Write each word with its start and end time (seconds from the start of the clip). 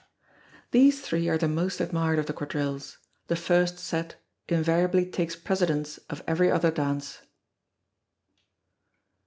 These 0.71 0.99
three 0.99 1.29
are 1.29 1.37
the 1.37 1.47
most 1.47 1.79
admired 1.79 2.17
of 2.17 2.25
the 2.25 2.33
quadrilles: 2.33 2.97
the 3.27 3.35
First 3.35 3.77
Set 3.77 4.15
invariably 4.49 5.05
takes 5.05 5.35
precedence 5.35 5.99
of 6.09 6.23
every 6.27 6.49
other 6.49 6.71
dance. 6.71 7.21